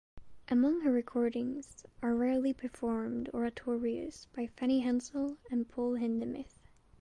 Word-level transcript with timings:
Among 0.47 0.79
her 0.81 0.91
recordings 0.91 1.85
are 2.01 2.15
rarely 2.15 2.53
performed 2.53 3.29
oratorios 3.35 4.25
by 4.35 4.47
Fanny 4.47 4.79
Hensel 4.79 5.37
and 5.51 5.69
Paul 5.69 5.93
Hindemith. 5.93 6.57